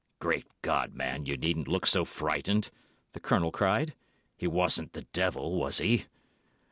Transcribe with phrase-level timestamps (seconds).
[0.17, 2.71] "Good God, man, you needn't look so frightened!"
[3.11, 3.93] the Colonel cried.
[4.35, 6.05] "He wasn't the devil, was he?"